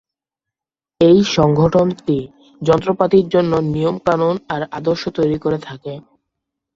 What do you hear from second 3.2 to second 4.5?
জন্যে নিয়ম-কানুন